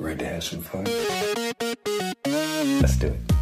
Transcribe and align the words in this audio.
Ready 0.00 0.16
to 0.16 0.24
have 0.24 0.40
some 0.40 0.62
fun? 0.62 0.84
Let's 2.80 2.98
do 2.98 3.06
it. 3.06 3.34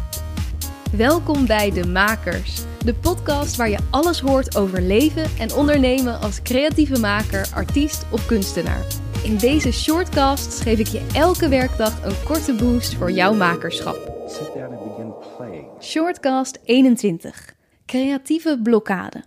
Welkom 0.91 1.45
bij 1.45 1.71
De 1.71 1.87
Makers, 1.87 2.63
de 2.85 2.93
podcast 2.93 3.55
waar 3.55 3.69
je 3.69 3.77
alles 3.89 4.19
hoort 4.19 4.57
over 4.57 4.81
leven 4.81 5.25
en 5.39 5.53
ondernemen 5.53 6.19
als 6.19 6.41
creatieve 6.41 6.99
maker, 6.99 7.47
artiest 7.53 8.05
of 8.11 8.25
kunstenaar. 8.25 8.85
In 9.23 9.37
deze 9.37 9.71
shortcast 9.71 10.61
geef 10.61 10.79
ik 10.79 10.87
je 10.87 11.07
elke 11.13 11.49
werkdag 11.49 12.03
een 12.03 12.23
korte 12.25 12.53
boost 12.53 12.93
voor 12.93 13.11
jouw 13.11 13.33
makerschap. 13.33 14.13
Sit 14.27 14.53
down 14.53 14.73
and 14.73 14.83
begin 14.83 15.13
playing. 15.37 15.67
Shortcast 15.81 16.59
21. 16.63 17.53
Creatieve 17.85 18.59
blokkade. 18.63 19.23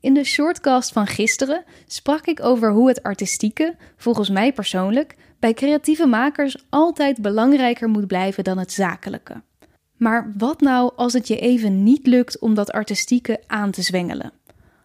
In 0.00 0.14
de 0.14 0.24
shortcast 0.24 0.92
van 0.92 1.06
gisteren 1.06 1.64
sprak 1.86 2.26
ik 2.26 2.42
over 2.42 2.70
hoe 2.72 2.88
het 2.88 3.02
artistieke, 3.02 3.76
volgens 3.96 4.30
mij 4.30 4.52
persoonlijk, 4.52 5.16
bij 5.40 5.54
creatieve 5.54 6.06
makers 6.06 6.56
altijd 6.68 7.22
belangrijker 7.22 7.88
moet 7.88 8.06
blijven 8.06 8.44
dan 8.44 8.58
het 8.58 8.72
zakelijke. 8.72 9.42
Maar 9.96 10.32
wat 10.36 10.60
nou 10.60 10.92
als 10.96 11.12
het 11.12 11.28
je 11.28 11.38
even 11.38 11.82
niet 11.82 12.06
lukt 12.06 12.38
om 12.38 12.54
dat 12.54 12.72
artistieke 12.72 13.40
aan 13.46 13.70
te 13.70 13.82
zwengelen? 13.82 14.32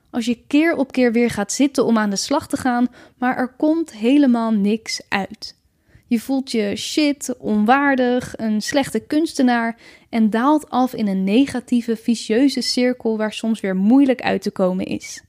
Als 0.10 0.26
je 0.26 0.44
keer 0.48 0.76
op 0.76 0.92
keer 0.92 1.12
weer 1.12 1.30
gaat 1.30 1.52
zitten 1.52 1.86
om 1.86 1.98
aan 1.98 2.10
de 2.10 2.16
slag 2.16 2.48
te 2.48 2.58
gaan, 2.58 2.88
maar 3.18 3.38
er 3.38 3.54
komt 3.58 3.94
helemaal 3.94 4.52
niks 4.52 5.02
uit. 5.10 5.56
Je 6.08 6.20
voelt 6.20 6.52
je 6.52 6.76
shit, 6.76 7.38
onwaardig, 7.38 8.34
een 8.38 8.62
slechte 8.62 9.00
kunstenaar 9.00 9.78
en 10.10 10.30
daalt 10.30 10.70
af 10.70 10.94
in 10.94 11.08
een 11.08 11.24
negatieve, 11.24 11.96
vicieuze 11.96 12.62
cirkel 12.62 13.18
waar 13.18 13.34
soms 13.34 13.60
weer 13.60 13.76
moeilijk 13.76 14.22
uit 14.22 14.42
te 14.42 14.52
komen 14.52 14.86
is. 14.86 15.24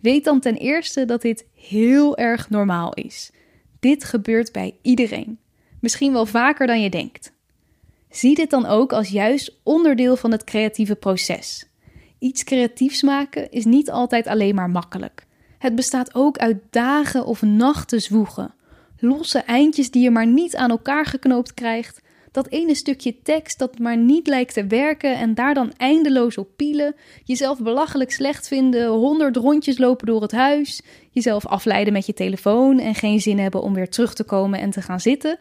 Weet 0.00 0.24
dan 0.24 0.40
ten 0.40 0.56
eerste 0.56 1.04
dat 1.04 1.22
dit 1.22 1.46
heel 1.54 2.16
erg 2.16 2.50
normaal 2.50 2.94
is. 2.94 3.30
Dit 3.84 4.04
gebeurt 4.04 4.52
bij 4.52 4.76
iedereen. 4.82 5.38
Misschien 5.80 6.12
wel 6.12 6.26
vaker 6.26 6.66
dan 6.66 6.82
je 6.82 6.90
denkt. 6.90 7.32
Zie 8.10 8.34
dit 8.34 8.50
dan 8.50 8.66
ook 8.66 8.92
als 8.92 9.08
juist 9.08 9.56
onderdeel 9.62 10.16
van 10.16 10.30
het 10.30 10.44
creatieve 10.44 10.94
proces. 10.94 11.66
Iets 12.18 12.44
creatiefs 12.44 13.02
maken 13.02 13.50
is 13.50 13.64
niet 13.64 13.90
altijd 13.90 14.26
alleen 14.26 14.54
maar 14.54 14.70
makkelijk. 14.70 15.26
Het 15.58 15.74
bestaat 15.74 16.14
ook 16.14 16.38
uit 16.38 16.56
dagen 16.70 17.26
of 17.26 17.42
nachten 17.42 18.00
zwoegen. 18.00 18.54
Losse 18.98 19.38
eindjes 19.38 19.90
die 19.90 20.02
je 20.02 20.10
maar 20.10 20.26
niet 20.26 20.56
aan 20.56 20.70
elkaar 20.70 21.06
geknoopt 21.06 21.54
krijgt. 21.54 22.02
Dat 22.34 22.48
ene 22.48 22.74
stukje 22.74 23.22
tekst 23.22 23.58
dat 23.58 23.78
maar 23.78 23.96
niet 23.96 24.26
lijkt 24.26 24.54
te 24.54 24.66
werken 24.66 25.16
en 25.16 25.34
daar 25.34 25.54
dan 25.54 25.72
eindeloos 25.76 26.38
op 26.38 26.48
pielen. 26.56 26.94
Jezelf 27.24 27.58
belachelijk 27.58 28.12
slecht 28.12 28.48
vinden, 28.48 28.88
honderd 28.88 29.36
rondjes 29.36 29.78
lopen 29.78 30.06
door 30.06 30.22
het 30.22 30.32
huis. 30.32 30.82
Jezelf 31.14 31.46
afleiden 31.46 31.92
met 31.92 32.06
je 32.06 32.14
telefoon 32.14 32.78
en 32.78 32.94
geen 32.94 33.20
zin 33.20 33.38
hebben 33.38 33.62
om 33.62 33.74
weer 33.74 33.88
terug 33.88 34.14
te 34.14 34.24
komen 34.24 34.60
en 34.60 34.70
te 34.70 34.82
gaan 34.82 35.00
zitten. 35.00 35.38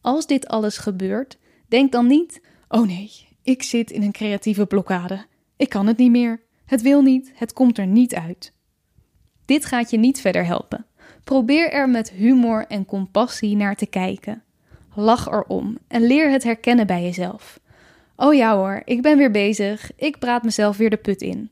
Als 0.00 0.26
dit 0.26 0.46
alles 0.46 0.78
gebeurt, 0.78 1.38
denk 1.68 1.92
dan 1.92 2.06
niet: 2.06 2.40
oh 2.68 2.86
nee, 2.86 3.10
ik 3.42 3.62
zit 3.62 3.90
in 3.90 4.02
een 4.02 4.12
creatieve 4.12 4.66
blokkade. 4.66 5.24
Ik 5.56 5.68
kan 5.68 5.86
het 5.86 5.96
niet 5.96 6.10
meer. 6.10 6.42
Het 6.66 6.82
wil 6.82 7.02
niet, 7.02 7.32
het 7.34 7.52
komt 7.52 7.78
er 7.78 7.86
niet 7.86 8.14
uit. 8.14 8.52
Dit 9.44 9.64
gaat 9.64 9.90
je 9.90 9.98
niet 9.98 10.20
verder 10.20 10.44
helpen. 10.44 10.86
Probeer 11.24 11.72
er 11.72 11.88
met 11.88 12.10
humor 12.10 12.66
en 12.66 12.84
compassie 12.84 13.56
naar 13.56 13.76
te 13.76 13.86
kijken. 13.86 14.42
Lach 14.94 15.26
erom 15.26 15.78
en 15.88 16.06
leer 16.06 16.30
het 16.30 16.42
herkennen 16.42 16.86
bij 16.86 17.02
jezelf. 17.02 17.60
Oh 18.16 18.34
ja 18.34 18.56
hoor, 18.56 18.82
ik 18.84 19.02
ben 19.02 19.18
weer 19.18 19.30
bezig, 19.30 19.90
ik 19.96 20.18
praat 20.18 20.42
mezelf 20.42 20.76
weer 20.76 20.90
de 20.90 20.96
put 20.96 21.22
in. 21.22 21.50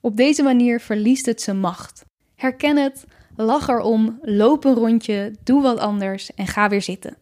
Op 0.00 0.16
deze 0.16 0.42
manier 0.42 0.80
verliest 0.80 1.26
het 1.26 1.42
zijn 1.42 1.60
macht. 1.60 2.06
Herken 2.38 2.76
het, 2.76 3.04
lach 3.36 3.68
erom, 3.68 4.18
loop 4.22 4.64
een 4.64 4.74
rondje, 4.74 5.32
doe 5.44 5.62
wat 5.62 5.78
anders 5.78 6.34
en 6.34 6.46
ga 6.46 6.68
weer 6.68 6.82
zitten. 6.82 7.16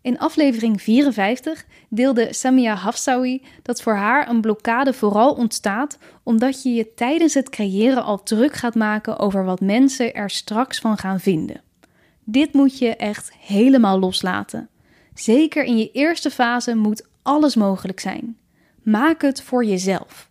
In 0.00 0.18
aflevering 0.18 0.82
54 0.82 1.64
deelde 1.88 2.32
Samia 2.32 2.74
Hafsawi 2.74 3.42
dat 3.62 3.82
voor 3.82 3.94
haar 3.94 4.28
een 4.28 4.40
blokkade 4.40 4.92
vooral 4.92 5.32
ontstaat 5.32 5.98
omdat 6.22 6.62
je 6.62 6.74
je 6.74 6.94
tijdens 6.94 7.34
het 7.34 7.48
creëren 7.48 8.04
al 8.04 8.22
druk 8.22 8.54
gaat 8.54 8.74
maken 8.74 9.18
over 9.18 9.44
wat 9.44 9.60
mensen 9.60 10.14
er 10.14 10.30
straks 10.30 10.78
van 10.78 10.98
gaan 10.98 11.20
vinden. 11.20 11.60
Dit 12.24 12.52
moet 12.52 12.78
je 12.78 12.96
echt 12.96 13.32
helemaal 13.40 13.98
loslaten. 13.98 14.68
Zeker 15.14 15.64
in 15.64 15.78
je 15.78 15.90
eerste 15.92 16.30
fase 16.30 16.74
moet 16.74 17.06
alles 17.22 17.54
mogelijk 17.54 18.00
zijn. 18.00 18.36
Maak 18.82 19.22
het 19.22 19.42
voor 19.42 19.64
jezelf. 19.64 20.27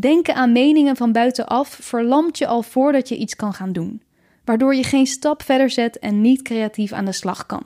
Denken 0.00 0.34
aan 0.34 0.52
meningen 0.52 0.96
van 0.96 1.12
buitenaf 1.12 1.68
verlamt 1.68 2.38
je 2.38 2.46
al 2.46 2.62
voordat 2.62 3.08
je 3.08 3.16
iets 3.16 3.36
kan 3.36 3.52
gaan 3.52 3.72
doen, 3.72 4.02
waardoor 4.44 4.74
je 4.74 4.82
geen 4.82 5.06
stap 5.06 5.42
verder 5.42 5.70
zet 5.70 5.98
en 5.98 6.20
niet 6.20 6.42
creatief 6.42 6.92
aan 6.92 7.04
de 7.04 7.12
slag 7.12 7.46
kan. 7.46 7.62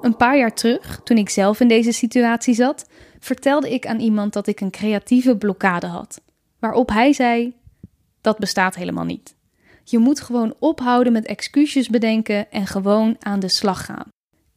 Een 0.00 0.16
paar 0.16 0.38
jaar 0.38 0.54
terug, 0.54 1.00
toen 1.04 1.16
ik 1.16 1.28
zelf 1.28 1.60
in 1.60 1.68
deze 1.68 1.92
situatie 1.92 2.54
zat, 2.54 2.88
vertelde 3.18 3.72
ik 3.72 3.86
aan 3.86 4.00
iemand 4.00 4.32
dat 4.32 4.46
ik 4.46 4.60
een 4.60 4.70
creatieve 4.70 5.36
blokkade 5.36 5.86
had. 5.86 6.20
Waarop 6.58 6.88
hij 6.88 7.12
zei: 7.12 7.54
Dat 8.20 8.38
bestaat 8.38 8.74
helemaal 8.74 9.04
niet. 9.04 9.36
Je 9.84 9.98
moet 9.98 10.20
gewoon 10.20 10.54
ophouden 10.58 11.12
met 11.12 11.26
excuses 11.26 11.88
bedenken 11.88 12.50
en 12.50 12.66
gewoon 12.66 13.16
aan 13.20 13.40
de 13.40 13.48
slag 13.48 13.84
gaan. 13.84 14.08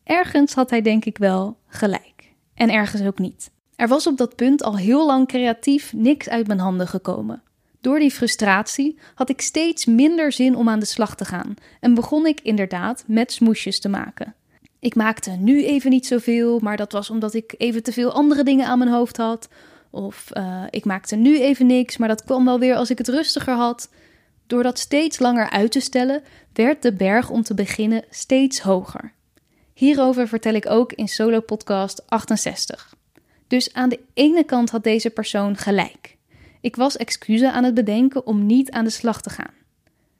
Ergens 0.03 0.53
had 0.53 0.69
hij 0.69 0.81
denk 0.81 1.05
ik 1.05 1.17
wel 1.17 1.57
gelijk. 1.67 2.33
En 2.53 2.69
ergens 2.69 3.03
ook 3.03 3.19
niet. 3.19 3.51
Er 3.83 3.89
was 3.89 4.07
op 4.07 4.17
dat 4.17 4.35
punt 4.35 4.63
al 4.63 4.77
heel 4.77 5.05
lang 5.05 5.27
creatief 5.27 5.93
niks 5.93 6.29
uit 6.29 6.47
mijn 6.47 6.59
handen 6.59 6.87
gekomen. 6.87 7.41
Door 7.81 7.99
die 7.99 8.11
frustratie 8.11 8.99
had 9.15 9.29
ik 9.29 9.41
steeds 9.41 9.85
minder 9.85 10.31
zin 10.31 10.55
om 10.55 10.69
aan 10.69 10.79
de 10.79 10.85
slag 10.85 11.15
te 11.15 11.25
gaan 11.25 11.53
en 11.79 11.93
begon 11.93 12.25
ik 12.25 12.41
inderdaad 12.41 13.03
met 13.07 13.31
smoesjes 13.31 13.79
te 13.79 13.89
maken. 13.89 14.35
Ik 14.79 14.95
maakte 14.95 15.31
nu 15.31 15.65
even 15.65 15.89
niet 15.89 16.05
zoveel, 16.05 16.59
maar 16.59 16.77
dat 16.77 16.91
was 16.91 17.09
omdat 17.09 17.33
ik 17.33 17.55
even 17.57 17.83
te 17.83 17.91
veel 17.91 18.11
andere 18.11 18.43
dingen 18.43 18.67
aan 18.67 18.77
mijn 18.77 18.91
hoofd 18.91 19.17
had. 19.17 19.49
Of 19.89 20.29
uh, 20.33 20.63
ik 20.69 20.85
maakte 20.85 21.15
nu 21.15 21.39
even 21.39 21.65
niks, 21.65 21.97
maar 21.97 22.07
dat 22.07 22.23
kwam 22.23 22.45
wel 22.45 22.59
weer 22.59 22.75
als 22.75 22.89
ik 22.89 22.97
het 22.97 23.07
rustiger 23.07 23.55
had. 23.55 23.89
Door 24.47 24.63
dat 24.63 24.79
steeds 24.79 25.19
langer 25.19 25.49
uit 25.49 25.71
te 25.71 25.79
stellen, 25.79 26.23
werd 26.53 26.81
de 26.81 26.93
berg 26.93 27.29
om 27.29 27.43
te 27.43 27.53
beginnen 27.53 28.03
steeds 28.09 28.59
hoger. 28.59 29.13
Hierover 29.73 30.27
vertel 30.27 30.53
ik 30.53 30.69
ook 30.69 30.93
in 30.93 31.07
solo 31.07 31.39
podcast 31.39 32.03
68. 32.09 33.01
Dus 33.53 33.73
aan 33.73 33.89
de 33.89 33.99
ene 34.13 34.43
kant 34.43 34.69
had 34.69 34.83
deze 34.83 35.09
persoon 35.09 35.57
gelijk. 35.57 36.17
Ik 36.61 36.75
was 36.75 36.97
excuses 36.97 37.49
aan 37.49 37.63
het 37.63 37.73
bedenken 37.73 38.25
om 38.25 38.45
niet 38.45 38.71
aan 38.71 38.83
de 38.83 38.89
slag 38.89 39.21
te 39.21 39.29
gaan. 39.29 39.53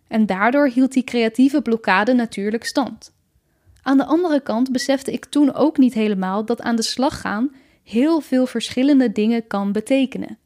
En 0.08 0.26
daardoor 0.26 0.68
hield 0.68 0.94
die 0.94 1.04
creatieve 1.04 1.62
blokkade 1.62 2.14
natuurlijk 2.14 2.66
stand. 2.66 3.14
Aan 3.82 3.98
de 3.98 4.06
andere 4.06 4.42
kant 4.42 4.72
besefte 4.72 5.12
ik 5.12 5.26
toen 5.26 5.54
ook 5.54 5.78
niet 5.78 5.94
helemaal 5.94 6.46
dat 6.46 6.62
aan 6.62 6.76
de 6.76 6.82
slag 6.82 7.22
gaan 7.22 7.56
heel 7.84 8.20
veel 8.20 8.46
verschillende 8.46 9.12
dingen 9.12 9.48
kan 9.48 9.72
betekenen. 9.72 10.38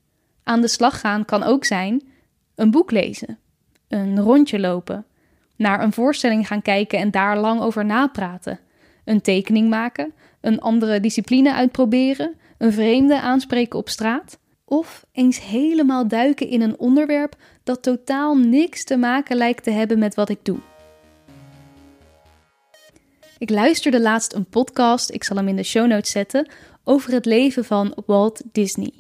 Aan 0.44 0.62
de 0.62 0.68
slag 0.68 1.00
gaan 1.00 1.26
kan 1.26 1.44
ook 1.44 1.66
zijn 1.66 2.02
een 2.56 2.72
boek 2.72 2.92
lezen, 2.92 3.38
een 3.88 4.20
rondje 4.20 4.60
lopen, 4.60 5.06
naar 5.56 5.84
een 5.84 5.94
voorstelling 5.94 6.48
gaan 6.48 6.62
kijken 6.62 7.00
en 7.00 7.12
daar 7.12 7.38
lang 7.38 7.62
over 7.62 7.86
napraten, 7.86 8.60
een 9.06 9.22
tekening 9.22 9.70
maken, 9.70 10.14
een 10.42 10.60
andere 10.60 11.00
discipline 11.00 11.54
uitproberen, 11.54 12.36
een 12.58 12.74
vreemde 12.74 13.22
aanspreken 13.22 13.80
op 13.80 13.90
straat, 13.90 14.40
of 14.66 15.06
eens 15.12 15.42
helemaal 15.42 16.08
duiken 16.08 16.48
in 16.48 16.62
een 16.62 16.80
onderwerp 16.80 17.36
dat 17.64 17.84
totaal 17.84 18.38
niks 18.38 18.84
te 18.84 18.98
maken 18.98 19.38
lijkt 19.38 19.64
te 19.64 19.72
hebben 19.72 20.00
met 20.00 20.16
wat 20.16 20.30
ik 20.30 20.40
doe. 20.44 20.58
Ik 23.38 23.50
luisterde 23.50 24.02
laatst 24.02 24.34
een 24.34 24.46
podcast, 24.46 25.12
ik 25.12 25.24
zal 25.24 25.38
hem 25.38 25.48
in 25.48 25.56
de 25.56 25.64
show 25.64 25.88
notes 25.88 26.12
zetten, 26.12 26.48
over 26.84 27.14
het 27.14 27.26
leven 27.26 27.66
van 27.66 27.98
Walt 28.06 28.42
Disney. 28.52 28.92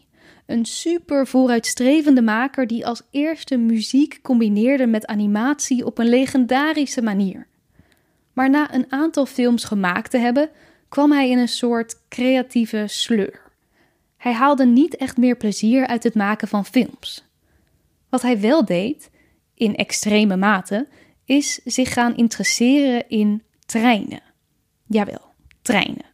Een 0.45 0.65
super 0.65 1.27
vooruitstrevende 1.27 2.21
maker 2.21 2.67
die 2.67 2.85
als 2.85 3.01
eerste 3.11 3.57
muziek 3.57 4.19
combineerde 4.21 4.87
met 4.87 5.05
animatie 5.05 5.85
op 5.85 5.97
een 5.97 6.09
legendarische 6.09 7.01
manier. 7.01 7.47
Maar 8.33 8.49
na 8.49 8.73
een 8.73 8.85
aantal 8.91 9.25
films 9.25 9.63
gemaakt 9.63 10.11
te 10.11 10.17
hebben, 10.17 10.49
kwam 10.89 11.11
hij 11.11 11.29
in 11.29 11.37
een 11.37 11.47
soort 11.47 11.95
creatieve 12.09 12.83
sleur. 12.87 13.46
Hij 14.17 14.33
haalde 14.33 14.65
niet 14.65 14.95
echt 14.95 15.17
meer 15.17 15.37
plezier 15.37 15.87
uit 15.87 16.03
het 16.03 16.15
maken 16.15 16.47
van 16.47 16.65
films. 16.65 17.25
Wat 18.09 18.21
hij 18.21 18.39
wel 18.39 18.65
deed, 18.65 19.09
in 19.53 19.75
extreme 19.75 20.37
mate, 20.37 20.87
is 21.25 21.59
zich 21.65 21.93
gaan 21.93 22.15
interesseren 22.15 23.09
in 23.09 23.43
treinen. 23.65 24.21
Jawel, 24.87 25.33
treinen. 25.61 26.05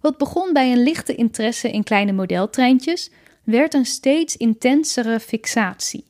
Wat 0.00 0.18
begon 0.18 0.52
bij 0.52 0.72
een 0.72 0.82
lichte 0.82 1.14
interesse 1.14 1.70
in 1.70 1.82
kleine 1.82 2.12
modeltreintjes, 2.12 3.10
werd 3.44 3.74
een 3.74 3.86
steeds 3.86 4.36
intensere 4.36 5.20
fixatie. 5.20 6.06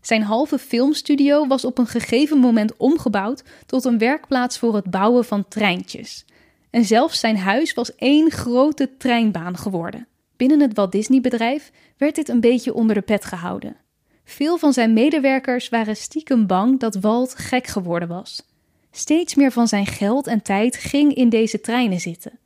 Zijn 0.00 0.22
halve 0.22 0.58
filmstudio 0.58 1.46
was 1.46 1.64
op 1.64 1.78
een 1.78 1.86
gegeven 1.86 2.38
moment 2.38 2.76
omgebouwd 2.76 3.44
tot 3.66 3.84
een 3.84 3.98
werkplaats 3.98 4.58
voor 4.58 4.74
het 4.74 4.90
bouwen 4.90 5.24
van 5.24 5.48
treintjes. 5.48 6.24
En 6.70 6.84
zelfs 6.84 7.20
zijn 7.20 7.36
huis 7.36 7.74
was 7.74 7.94
één 7.94 8.30
grote 8.30 8.96
treinbaan 8.98 9.56
geworden. 9.56 10.06
Binnen 10.42 10.60
het 10.60 10.74
Walt 10.74 10.92
Disney-bedrijf 10.92 11.70
werd 11.96 12.14
dit 12.14 12.28
een 12.28 12.40
beetje 12.40 12.74
onder 12.74 12.94
de 12.94 13.00
pet 13.00 13.24
gehouden. 13.24 13.76
Veel 14.24 14.58
van 14.58 14.72
zijn 14.72 14.92
medewerkers 14.92 15.68
waren 15.68 15.96
stiekem 15.96 16.46
bang 16.46 16.80
dat 16.80 16.94
Walt 16.94 17.34
gek 17.34 17.66
geworden 17.66 18.08
was. 18.08 18.42
Steeds 18.90 19.34
meer 19.34 19.52
van 19.52 19.68
zijn 19.68 19.86
geld 19.86 20.26
en 20.26 20.42
tijd 20.42 20.76
ging 20.76 21.14
in 21.14 21.28
deze 21.28 21.60
treinen 21.60 22.00
zitten. 22.00 22.38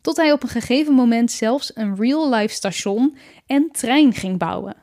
Tot 0.00 0.16
hij 0.16 0.32
op 0.32 0.42
een 0.42 0.48
gegeven 0.48 0.94
moment 0.94 1.30
zelfs 1.30 1.76
een 1.76 1.96
real-life 1.96 2.54
station 2.54 3.16
en 3.46 3.68
trein 3.72 4.14
ging 4.14 4.38
bouwen. 4.38 4.76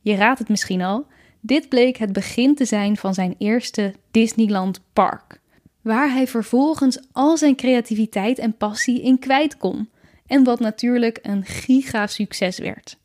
Je 0.00 0.14
raadt 0.14 0.38
het 0.38 0.48
misschien 0.48 0.82
al, 0.82 1.06
dit 1.40 1.68
bleek 1.68 1.96
het 1.96 2.12
begin 2.12 2.54
te 2.54 2.64
zijn 2.64 2.96
van 2.96 3.14
zijn 3.14 3.34
eerste 3.38 3.94
Disneyland 4.10 4.80
Park, 4.92 5.40
waar 5.82 6.12
hij 6.12 6.26
vervolgens 6.26 6.98
al 7.12 7.36
zijn 7.36 7.56
creativiteit 7.56 8.38
en 8.38 8.56
passie 8.56 9.02
in 9.02 9.18
kwijt 9.18 9.56
kon 9.56 9.88
en 10.28 10.44
wat 10.44 10.60
natuurlijk 10.60 11.18
een 11.22 11.44
giga 11.44 12.06
succes 12.06 12.58
werd. 12.58 12.98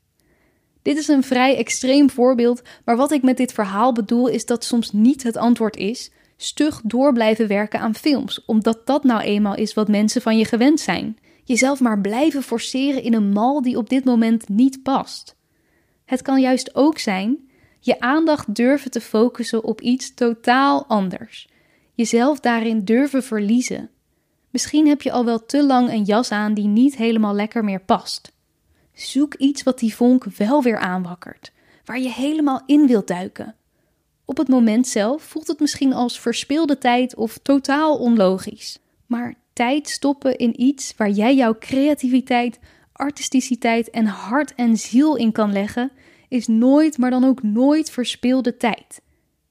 Dit 0.81 0.97
is 0.97 1.07
een 1.07 1.23
vrij 1.23 1.57
extreem 1.57 2.09
voorbeeld, 2.09 2.61
maar 2.85 2.95
wat 2.95 3.11
ik 3.11 3.21
met 3.21 3.37
dit 3.37 3.53
verhaal 3.53 3.93
bedoel 3.93 4.27
is 4.27 4.45
dat 4.45 4.63
soms 4.63 4.91
niet 4.91 5.23
het 5.23 5.37
antwoord 5.37 5.77
is 5.77 6.11
stug 6.37 6.81
door 6.83 7.13
blijven 7.13 7.47
werken 7.47 7.79
aan 7.79 7.95
films, 7.95 8.45
omdat 8.45 8.85
dat 8.85 9.03
nou 9.03 9.21
eenmaal 9.21 9.55
is 9.55 9.73
wat 9.73 9.87
mensen 9.87 10.21
van 10.21 10.37
je 10.37 10.45
gewend 10.45 10.79
zijn. 10.79 11.17
Jezelf 11.43 11.79
maar 11.79 12.01
blijven 12.01 12.43
forceren 12.43 13.03
in 13.03 13.13
een 13.13 13.29
mal 13.29 13.61
die 13.61 13.77
op 13.77 13.89
dit 13.89 14.05
moment 14.05 14.49
niet 14.49 14.83
past. 14.83 15.35
Het 16.05 16.21
kan 16.21 16.41
juist 16.41 16.75
ook 16.75 16.97
zijn 16.97 17.37
je 17.79 17.99
aandacht 17.99 18.55
durven 18.55 18.91
te 18.91 19.01
focussen 19.01 19.63
op 19.63 19.81
iets 19.81 20.13
totaal 20.13 20.85
anders. 20.87 21.47
Jezelf 21.93 22.39
daarin 22.39 22.85
durven 22.85 23.23
verliezen. 23.23 23.89
Misschien 24.53 24.87
heb 24.87 25.01
je 25.01 25.11
al 25.11 25.25
wel 25.25 25.45
te 25.45 25.63
lang 25.63 25.89
een 25.89 26.03
jas 26.03 26.31
aan 26.31 26.53
die 26.53 26.67
niet 26.67 26.95
helemaal 26.95 27.33
lekker 27.33 27.63
meer 27.63 27.79
past. 27.79 28.31
Zoek 28.93 29.33
iets 29.33 29.63
wat 29.63 29.79
die 29.79 29.95
vonk 29.95 30.23
wel 30.23 30.63
weer 30.63 30.77
aanwakkert, 30.77 31.51
waar 31.85 31.99
je 31.99 32.09
helemaal 32.09 32.61
in 32.65 32.87
wilt 32.87 33.07
duiken. 33.07 33.55
Op 34.25 34.37
het 34.37 34.47
moment 34.47 34.87
zelf 34.87 35.23
voelt 35.23 35.47
het 35.47 35.59
misschien 35.59 35.93
als 35.93 36.19
verspilde 36.19 36.77
tijd 36.77 37.15
of 37.15 37.37
totaal 37.37 37.97
onlogisch. 37.97 38.79
Maar 39.05 39.35
tijd 39.53 39.89
stoppen 39.89 40.37
in 40.37 40.61
iets 40.61 40.93
waar 40.97 41.09
jij 41.09 41.35
jouw 41.35 41.55
creativiteit, 41.59 42.59
artisticiteit 42.91 43.89
en 43.89 44.05
hart 44.05 44.55
en 44.55 44.77
ziel 44.77 45.15
in 45.15 45.31
kan 45.31 45.51
leggen, 45.51 45.91
is 46.29 46.47
nooit, 46.47 46.97
maar 46.97 47.09
dan 47.09 47.23
ook 47.23 47.43
nooit 47.43 47.89
verspilde 47.89 48.57
tijd. 48.57 49.01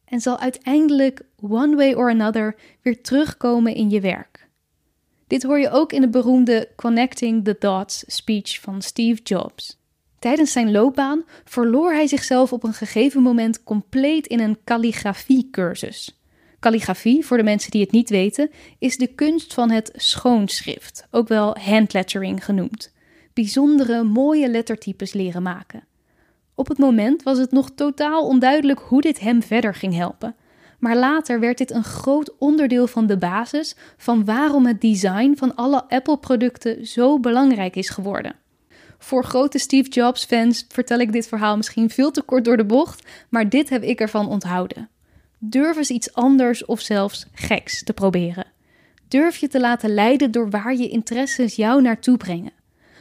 En 0.04 0.20
zal 0.20 0.38
uiteindelijk, 0.38 1.22
one 1.40 1.76
way 1.76 1.92
or 1.92 2.10
another, 2.10 2.56
weer 2.82 3.02
terugkomen 3.02 3.74
in 3.74 3.90
je 3.90 4.00
werk. 4.00 4.41
Dit 5.32 5.42
hoor 5.42 5.58
je 5.58 5.70
ook 5.70 5.92
in 5.92 6.00
de 6.00 6.08
beroemde 6.08 6.68
Connecting 6.76 7.44
the 7.44 7.56
Dots 7.58 8.04
speech 8.06 8.60
van 8.60 8.82
Steve 8.82 9.22
Jobs. 9.22 9.78
Tijdens 10.18 10.52
zijn 10.52 10.70
loopbaan 10.70 11.24
verloor 11.44 11.92
hij 11.92 12.06
zichzelf 12.06 12.52
op 12.52 12.64
een 12.64 12.72
gegeven 12.72 13.22
moment 13.22 13.62
compleet 13.62 14.26
in 14.26 14.40
een 14.40 14.58
calligrafiecursus. 14.64 16.22
Calligrafie, 16.60 17.26
voor 17.26 17.36
de 17.36 17.42
mensen 17.42 17.70
die 17.70 17.80
het 17.80 17.90
niet 17.90 18.10
weten, 18.10 18.50
is 18.78 18.96
de 18.96 19.06
kunst 19.06 19.54
van 19.54 19.70
het 19.70 19.90
schoonschrift, 19.94 21.06
ook 21.10 21.28
wel 21.28 21.56
handlettering 21.58 22.44
genoemd. 22.44 22.92
Bijzondere, 23.32 24.02
mooie 24.02 24.48
lettertypes 24.48 25.12
leren 25.12 25.42
maken. 25.42 25.84
Op 26.54 26.68
het 26.68 26.78
moment 26.78 27.22
was 27.22 27.38
het 27.38 27.52
nog 27.52 27.70
totaal 27.74 28.26
onduidelijk 28.26 28.80
hoe 28.80 29.00
dit 29.00 29.20
hem 29.20 29.42
verder 29.42 29.74
ging 29.74 29.94
helpen. 29.94 30.36
Maar 30.82 30.96
later 30.96 31.40
werd 31.40 31.58
dit 31.58 31.70
een 31.70 31.84
groot 31.84 32.38
onderdeel 32.38 32.86
van 32.86 33.06
de 33.06 33.18
basis 33.18 33.76
van 33.96 34.24
waarom 34.24 34.66
het 34.66 34.80
design 34.80 35.34
van 35.36 35.54
alle 35.54 35.88
Apple-producten 35.88 36.86
zo 36.86 37.20
belangrijk 37.20 37.76
is 37.76 37.88
geworden. 37.88 38.34
Voor 38.98 39.24
grote 39.24 39.58
Steve 39.58 39.88
Jobs-fans 39.88 40.64
vertel 40.68 40.98
ik 40.98 41.12
dit 41.12 41.28
verhaal 41.28 41.56
misschien 41.56 41.90
veel 41.90 42.10
te 42.10 42.22
kort 42.22 42.44
door 42.44 42.56
de 42.56 42.64
bocht, 42.64 43.08
maar 43.28 43.48
dit 43.48 43.68
heb 43.68 43.82
ik 43.82 44.00
ervan 44.00 44.28
onthouden. 44.28 44.88
Durf 45.38 45.76
eens 45.76 45.90
iets 45.90 46.14
anders 46.14 46.64
of 46.64 46.80
zelfs 46.80 47.26
geks 47.32 47.84
te 47.84 47.92
proberen. 47.92 48.46
Durf 49.08 49.36
je 49.36 49.48
te 49.48 49.60
laten 49.60 49.94
leiden 49.94 50.30
door 50.30 50.50
waar 50.50 50.74
je 50.74 50.88
interesses 50.88 51.56
jou 51.56 51.82
naartoe 51.82 52.16
brengen. 52.16 52.52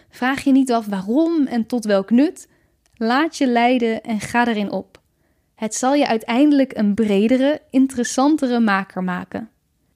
Vraag 0.09 0.43
je 0.43 0.51
niet 0.51 0.71
af 0.71 0.85
waarom 0.85 1.47
en 1.47 1.65
tot 1.65 1.85
welk 1.85 2.09
nut. 2.09 2.47
Laat 2.95 3.37
je 3.37 3.47
leiden 3.47 4.03
en 4.03 4.19
ga 4.19 4.47
erin 4.47 4.71
op. 4.71 5.00
Het 5.61 5.75
zal 5.75 5.93
je 5.93 6.07
uiteindelijk 6.07 6.77
een 6.77 6.93
bredere, 6.93 7.61
interessantere 7.69 8.59
maker 8.59 9.03
maken. 9.03 9.49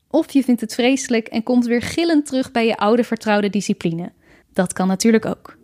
Of 0.09 0.31
je 0.31 0.43
vindt 0.43 0.61
het 0.61 0.73
vreselijk 0.73 1.27
en 1.27 1.43
komt 1.43 1.65
weer 1.65 1.81
gillend 1.81 2.25
terug 2.25 2.51
bij 2.51 2.65
je 2.65 2.77
oude 2.77 3.03
vertrouwde 3.03 3.49
discipline. 3.49 4.11
Dat 4.53 4.73
kan 4.73 4.87
natuurlijk 4.87 5.25
ook. 5.25 5.57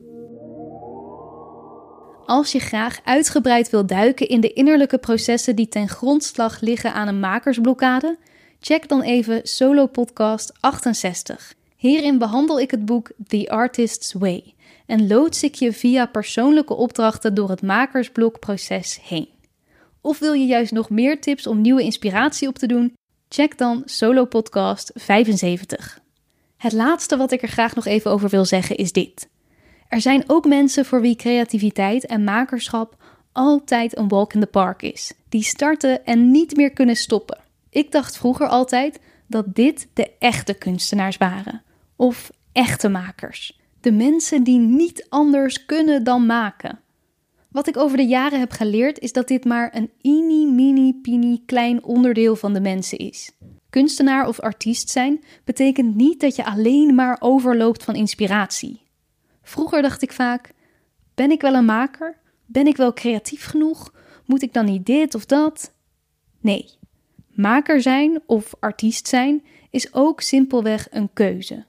Als 2.25 2.51
je 2.51 2.59
graag 2.59 2.99
uitgebreid 3.03 3.69
wil 3.69 3.85
duiken 3.85 4.27
in 4.27 4.41
de 4.41 4.53
innerlijke 4.53 4.97
processen 4.97 5.55
die 5.55 5.67
ten 5.67 5.89
grondslag 5.89 6.61
liggen 6.61 6.93
aan 6.93 7.07
een 7.07 7.19
makersblokkade, 7.19 8.17
check 8.59 8.87
dan 8.89 9.01
even 9.01 9.39
Solo 9.43 9.87
Podcast 9.87 10.53
68. 10.59 11.53
Hierin 11.75 12.17
behandel 12.17 12.59
ik 12.59 12.71
het 12.71 12.85
boek 12.85 13.11
The 13.27 13.49
Artist's 13.49 14.13
Way 14.13 14.53
en 14.85 15.07
loods 15.07 15.43
ik 15.43 15.55
je 15.55 15.73
via 15.73 16.05
persoonlijke 16.05 16.73
opdrachten 16.73 17.33
door 17.33 17.49
het 17.49 17.61
makersblokproces 17.61 18.99
heen. 19.03 19.39
Of 20.01 20.19
wil 20.19 20.33
je 20.33 20.45
juist 20.45 20.71
nog 20.71 20.89
meer 20.89 21.21
tips 21.21 21.47
om 21.47 21.61
nieuwe 21.61 21.83
inspiratie 21.83 22.47
op 22.47 22.57
te 22.57 22.67
doen? 22.67 22.93
Check 23.29 23.57
dan 23.57 23.81
Solo 23.85 24.25
Podcast 24.25 24.91
75. 24.95 25.99
Het 26.57 26.71
laatste 26.71 27.17
wat 27.17 27.31
ik 27.31 27.41
er 27.41 27.47
graag 27.47 27.75
nog 27.75 27.85
even 27.85 28.11
over 28.11 28.29
wil 28.29 28.45
zeggen 28.45 28.75
is 28.75 28.91
dit. 28.91 29.29
Er 29.87 30.01
zijn 30.01 30.23
ook 30.27 30.45
mensen 30.45 30.85
voor 30.85 31.01
wie 31.01 31.15
creativiteit 31.15 32.05
en 32.05 32.23
makerschap 32.23 32.95
altijd 33.31 33.97
een 33.97 34.07
walk 34.07 34.33
in 34.33 34.39
the 34.39 34.47
park 34.47 34.81
is. 34.81 35.13
Die 35.29 35.43
starten 35.43 36.05
en 36.05 36.31
niet 36.31 36.55
meer 36.55 36.71
kunnen 36.71 36.95
stoppen. 36.95 37.37
Ik 37.69 37.91
dacht 37.91 38.17
vroeger 38.17 38.47
altijd 38.47 38.99
dat 39.27 39.45
dit 39.55 39.87
de 39.93 40.11
echte 40.19 40.53
kunstenaars 40.53 41.17
waren. 41.17 41.63
Of 41.95 42.31
echte 42.51 42.89
makers. 42.89 43.59
De 43.81 43.91
mensen 43.91 44.43
die 44.43 44.59
niet 44.59 45.05
anders 45.09 45.65
kunnen 45.65 46.03
dan 46.03 46.25
maken. 46.25 46.79
Wat 47.51 47.67
ik 47.67 47.77
over 47.77 47.97
de 47.97 48.05
jaren 48.05 48.39
heb 48.39 48.51
geleerd 48.51 48.99
is 48.99 49.13
dat 49.13 49.27
dit 49.27 49.45
maar 49.45 49.75
een 49.75 49.91
ini 50.01 50.45
mini 50.45 50.93
pini 50.93 51.41
klein 51.45 51.83
onderdeel 51.83 52.35
van 52.35 52.53
de 52.53 52.61
mensen 52.61 52.97
is. 52.97 53.31
Kunstenaar 53.69 54.27
of 54.27 54.39
artiest 54.39 54.89
zijn 54.89 55.23
betekent 55.43 55.95
niet 55.95 56.19
dat 56.19 56.35
je 56.35 56.45
alleen 56.45 56.95
maar 56.95 57.17
overloopt 57.19 57.83
van 57.83 57.95
inspiratie. 57.95 58.81
Vroeger 59.41 59.81
dacht 59.81 60.01
ik 60.01 60.11
vaak: 60.11 60.53
ben 61.15 61.31
ik 61.31 61.41
wel 61.41 61.53
een 61.53 61.65
maker? 61.65 62.17
Ben 62.45 62.67
ik 62.67 62.77
wel 62.77 62.93
creatief 62.93 63.45
genoeg? 63.45 63.93
Moet 64.25 64.41
ik 64.41 64.53
dan 64.53 64.65
niet 64.65 64.85
dit 64.85 65.15
of 65.15 65.25
dat? 65.25 65.73
Nee. 66.39 66.69
Maker 67.31 67.81
zijn 67.81 68.21
of 68.25 68.53
artiest 68.59 69.07
zijn 69.07 69.43
is 69.69 69.93
ook 69.93 70.21
simpelweg 70.21 70.87
een 70.91 71.09
keuze. 71.13 71.65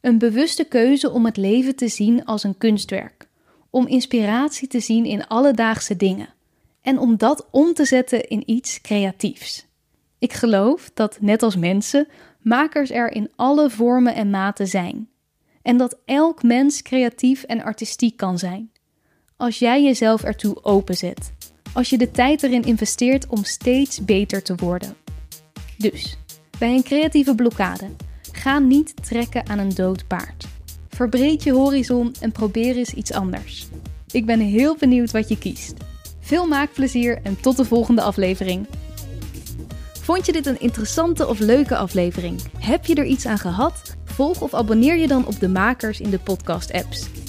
Een 0.00 0.18
bewuste 0.18 0.64
keuze 0.64 1.10
om 1.10 1.24
het 1.24 1.36
leven 1.36 1.76
te 1.76 1.88
zien 1.88 2.24
als 2.24 2.42
een 2.42 2.58
kunstwerk, 2.58 3.25
om 3.70 3.86
inspiratie 3.86 4.68
te 4.68 4.80
zien 4.80 5.04
in 5.04 5.26
alledaagse 5.26 5.96
dingen 5.96 6.28
en 6.82 6.98
om 6.98 7.16
dat 7.16 7.48
om 7.50 7.74
te 7.74 7.84
zetten 7.84 8.28
in 8.28 8.42
iets 8.50 8.80
creatiefs. 8.80 9.66
Ik 10.18 10.32
geloof 10.32 10.90
dat, 10.94 11.18
net 11.20 11.42
als 11.42 11.56
mensen, 11.56 12.08
makers 12.40 12.90
er 12.90 13.12
in 13.12 13.30
alle 13.36 13.70
vormen 13.70 14.14
en 14.14 14.30
maten 14.30 14.66
zijn 14.66 15.08
en 15.66 15.76
dat 15.76 15.98
elk 16.04 16.42
mens 16.42 16.82
creatief 16.82 17.42
en 17.42 17.62
artistiek 17.62 18.16
kan 18.16 18.38
zijn. 18.38 18.70
Als 19.36 19.58
jij 19.58 19.82
jezelf 19.82 20.22
ertoe 20.22 20.64
openzet, 20.64 21.32
als 21.72 21.90
je 21.90 21.98
de 21.98 22.10
tijd 22.10 22.42
erin 22.42 22.62
investeert 22.62 23.26
om 23.26 23.44
steeds 23.44 24.04
beter 24.04 24.42
te 24.42 24.54
worden. 24.54 24.96
Dus, 25.78 26.18
bij 26.58 26.74
een 26.74 26.82
creatieve 26.82 27.34
blokkade, 27.34 27.86
ga 28.32 28.58
niet 28.58 29.06
trekken 29.06 29.46
aan 29.48 29.58
een 29.58 29.74
dood 29.74 30.06
paard. 30.06 30.55
Verbreed 30.96 31.42
je 31.42 31.52
horizon 31.52 32.14
en 32.20 32.32
probeer 32.32 32.76
eens 32.76 32.94
iets 32.94 33.12
anders. 33.12 33.68
Ik 34.10 34.26
ben 34.26 34.40
heel 34.40 34.76
benieuwd 34.76 35.10
wat 35.10 35.28
je 35.28 35.38
kiest. 35.38 35.74
Veel 36.20 36.46
maakplezier 36.46 37.18
en 37.22 37.40
tot 37.40 37.56
de 37.56 37.64
volgende 37.64 38.02
aflevering. 38.02 38.66
Vond 40.00 40.26
je 40.26 40.32
dit 40.32 40.46
een 40.46 40.60
interessante 40.60 41.26
of 41.26 41.38
leuke 41.38 41.76
aflevering? 41.76 42.40
Heb 42.58 42.84
je 42.86 42.94
er 42.94 43.04
iets 43.04 43.26
aan 43.26 43.38
gehad? 43.38 43.96
Volg 44.04 44.40
of 44.40 44.54
abonneer 44.54 44.96
je 44.96 45.06
dan 45.06 45.26
op 45.26 45.40
de 45.40 45.48
makers 45.48 46.00
in 46.00 46.10
de 46.10 46.18
podcast-apps. 46.18 47.25